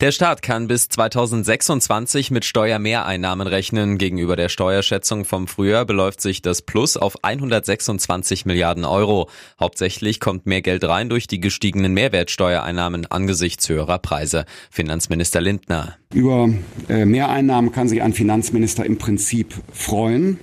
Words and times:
Der 0.00 0.12
Staat 0.12 0.42
kann 0.42 0.66
bis 0.66 0.88
2026 0.88 2.30
mit 2.30 2.44
Steuermehreinnahmen 2.44 3.46
rechnen. 3.46 3.98
Gegenüber 3.98 4.36
der 4.36 4.48
Steuerschätzung 4.48 5.24
vom 5.24 5.48
Frühjahr 5.48 5.84
beläuft 5.84 6.20
sich 6.20 6.42
das 6.42 6.62
Plus 6.62 6.96
auf 6.96 7.22
126 7.22 8.46
Milliarden 8.46 8.84
Euro. 8.84 9.28
Hauptsächlich 9.58 10.20
kommt 10.20 10.46
mehr 10.46 10.62
Geld 10.62 10.84
rein 10.84 11.08
durch 11.08 11.26
die 11.26 11.40
gestiegenen 11.40 11.94
Mehrwertsteuereinnahmen 11.94 13.06
angesichts 13.06 13.68
höherer 13.68 13.98
Preise. 13.98 14.44
Finanzminister 14.70 15.40
Lindner. 15.40 15.96
Über 16.12 16.48
äh, 16.88 17.04
Mehreinnahmen 17.04 17.72
kann 17.72 17.88
sich 17.88 18.02
ein 18.02 18.12
Finanzminister 18.12 18.84
im 18.84 18.98
Prinzip 18.98 19.54
freuen. 19.72 20.38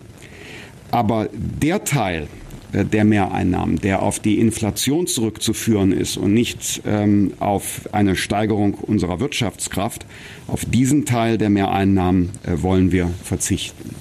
Aber 0.91 1.27
der 1.33 1.83
Teil, 1.83 2.27
der 2.73 3.05
Mehreinnahmen, 3.05 3.79
der 3.79 4.01
auf 4.01 4.19
die 4.19 4.39
Inflation 4.39 5.07
zurückzuführen 5.07 5.91
ist 5.91 6.17
und 6.17 6.33
nicht 6.33 6.81
ähm, 6.85 7.33
auf 7.39 7.89
eine 7.91 8.15
Steigerung 8.15 8.73
unserer 8.73 9.19
Wirtschaftskraft, 9.19 10.05
auf 10.47 10.65
diesen 10.65 11.05
Teil 11.05 11.37
der 11.37 11.49
Mehreinnahmen 11.49 12.31
äh, 12.43 12.61
wollen 12.61 12.91
wir 12.91 13.09
verzichten. 13.23 13.95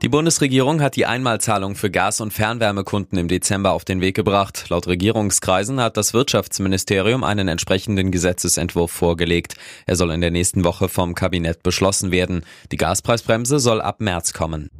Die 0.00 0.08
Bundesregierung 0.08 0.80
hat 0.80 0.94
die 0.94 1.06
Einmalzahlung 1.06 1.74
für 1.74 1.90
Gas- 1.90 2.20
und 2.20 2.32
Fernwärmekunden 2.32 3.18
im 3.18 3.26
Dezember 3.26 3.72
auf 3.72 3.84
den 3.84 4.00
Weg 4.00 4.14
gebracht. 4.14 4.66
Laut 4.68 4.86
Regierungskreisen 4.86 5.80
hat 5.80 5.96
das 5.96 6.14
Wirtschaftsministerium 6.14 7.24
einen 7.24 7.48
entsprechenden 7.48 8.12
Gesetzesentwurf 8.12 8.92
vorgelegt. 8.92 9.56
Er 9.86 9.96
soll 9.96 10.12
in 10.12 10.20
der 10.20 10.30
nächsten 10.30 10.62
Woche 10.62 10.88
vom 10.88 11.16
Kabinett 11.16 11.64
beschlossen 11.64 12.12
werden. 12.12 12.44
Die 12.70 12.76
Gaspreisbremse 12.76 13.58
soll 13.58 13.80
ab 13.80 14.00
März 14.00 14.32
kommen. 14.32 14.70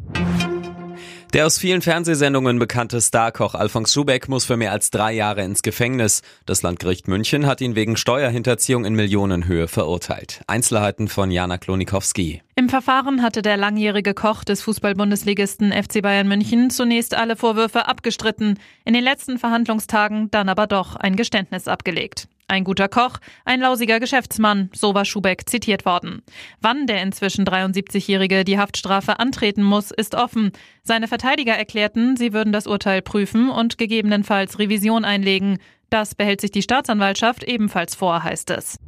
Der 1.34 1.44
aus 1.44 1.58
vielen 1.58 1.82
Fernsehsendungen 1.82 2.58
bekannte 2.58 3.02
Starkoch 3.02 3.54
Alfons 3.54 3.92
Schubeck 3.92 4.30
muss 4.30 4.46
für 4.46 4.56
mehr 4.56 4.72
als 4.72 4.90
drei 4.90 5.12
Jahre 5.12 5.42
ins 5.42 5.60
Gefängnis. 5.60 6.22
Das 6.46 6.62
Landgericht 6.62 7.06
München 7.06 7.44
hat 7.44 7.60
ihn 7.60 7.74
wegen 7.74 7.98
Steuerhinterziehung 7.98 8.86
in 8.86 8.94
Millionenhöhe 8.94 9.68
verurteilt. 9.68 10.40
Einzelheiten 10.46 11.06
von 11.06 11.30
Jana 11.30 11.58
Klonikowski. 11.58 12.40
Im 12.56 12.70
Verfahren 12.70 13.22
hatte 13.22 13.42
der 13.42 13.58
langjährige 13.58 14.14
Koch 14.14 14.42
des 14.42 14.62
Fußball-Bundesligisten 14.62 15.70
FC 15.70 16.00
Bayern 16.00 16.28
München 16.28 16.70
zunächst 16.70 17.14
alle 17.14 17.36
Vorwürfe 17.36 17.86
abgestritten, 17.86 18.58
in 18.86 18.94
den 18.94 19.04
letzten 19.04 19.38
Verhandlungstagen 19.38 20.30
dann 20.30 20.48
aber 20.48 20.66
doch 20.66 20.96
ein 20.96 21.14
Geständnis 21.14 21.68
abgelegt. 21.68 22.26
Ein 22.50 22.64
guter 22.64 22.88
Koch, 22.88 23.18
ein 23.44 23.60
lausiger 23.60 24.00
Geschäftsmann, 24.00 24.70
so 24.74 24.94
war 24.94 25.04
Schubeck 25.04 25.48
zitiert 25.48 25.84
worden. 25.84 26.22
Wann 26.62 26.86
der 26.86 27.02
inzwischen 27.02 27.44
73-Jährige 27.44 28.42
die 28.42 28.58
Haftstrafe 28.58 29.18
antreten 29.18 29.62
muss, 29.62 29.90
ist 29.90 30.14
offen. 30.14 30.52
Seine 30.82 31.08
Verteidiger 31.08 31.52
erklärten, 31.52 32.16
sie 32.16 32.32
würden 32.32 32.54
das 32.54 32.66
Urteil 32.66 33.02
prüfen 33.02 33.50
und 33.50 33.76
gegebenenfalls 33.76 34.58
Revision 34.58 35.04
einlegen. 35.04 35.58
Das 35.90 36.14
behält 36.14 36.40
sich 36.40 36.50
die 36.50 36.62
Staatsanwaltschaft 36.62 37.44
ebenfalls 37.44 37.94
vor, 37.94 38.22
heißt 38.22 38.48
es. 38.50 38.78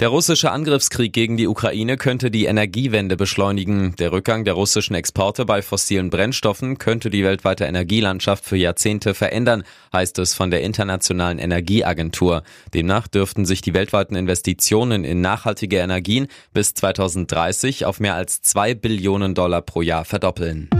Der 0.00 0.08
russische 0.08 0.52
Angriffskrieg 0.52 1.12
gegen 1.12 1.36
die 1.36 1.48
Ukraine 1.48 1.96
könnte 1.96 2.30
die 2.30 2.44
Energiewende 2.44 3.16
beschleunigen. 3.16 3.96
Der 3.98 4.12
Rückgang 4.12 4.44
der 4.44 4.54
russischen 4.54 4.94
Exporte 4.94 5.44
bei 5.44 5.60
fossilen 5.60 6.08
Brennstoffen 6.08 6.78
könnte 6.78 7.10
die 7.10 7.24
weltweite 7.24 7.64
Energielandschaft 7.64 8.44
für 8.44 8.56
Jahrzehnte 8.56 9.12
verändern, 9.14 9.64
heißt 9.92 10.20
es 10.20 10.34
von 10.34 10.52
der 10.52 10.62
Internationalen 10.62 11.40
Energieagentur. 11.40 12.44
Demnach 12.74 13.08
dürften 13.08 13.44
sich 13.44 13.60
die 13.60 13.74
weltweiten 13.74 14.14
Investitionen 14.14 15.02
in 15.02 15.20
nachhaltige 15.20 15.78
Energien 15.78 16.28
bis 16.52 16.74
2030 16.74 17.84
auf 17.84 17.98
mehr 17.98 18.14
als 18.14 18.40
zwei 18.40 18.74
Billionen 18.74 19.34
Dollar 19.34 19.62
pro 19.62 19.82
Jahr 19.82 20.04
verdoppeln. 20.04 20.70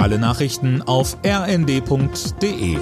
Alle 0.00 0.18
Nachrichten 0.18 0.82
auf 0.82 1.16
rnd.de 1.24 2.76